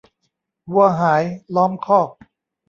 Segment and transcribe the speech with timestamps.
[0.73, 1.23] วัวหาย
[1.55, 2.09] ล้อมคอก